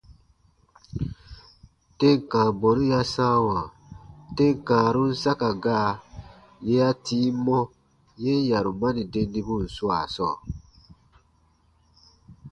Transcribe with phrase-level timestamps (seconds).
[1.97, 3.57] Tem kãa bɔnu ya sãawa
[4.35, 5.91] tem kãarun saka gaa
[6.69, 7.59] yè ya tii mɔ
[8.23, 10.35] yen yarumani dendibun swaa sɔɔ.